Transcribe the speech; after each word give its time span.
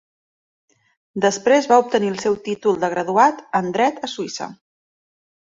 Després 1.25 1.67
va 1.71 1.77
obtenir 1.83 2.09
el 2.13 2.17
seu 2.23 2.39
títol 2.49 2.81
de 2.85 2.91
graduat 2.95 3.45
en 3.61 3.71
Dret 3.77 4.03
a 4.09 4.11
Suïssa. 4.17 4.51